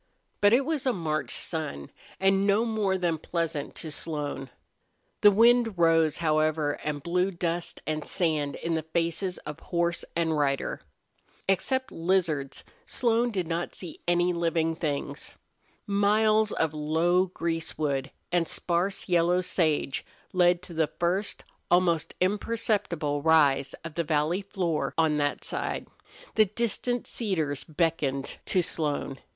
[0.41, 4.49] But it was a March sun, and no more than pleasant to Slone.
[5.21, 10.35] The wind rose, however, and blew dust and sand in the faces of horse and
[10.35, 10.81] rider.
[11.47, 15.37] Except lizards Slone did not see any living things.
[15.85, 23.75] Miles of low greasewood and sparse yellow sage led to the first almost imperceptible rise
[23.83, 25.85] of the valley floor on that side.
[26.33, 29.19] The distant cedars beckoned to Slone.